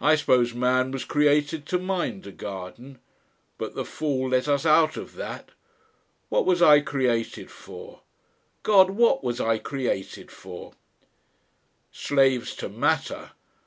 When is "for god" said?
7.50-8.88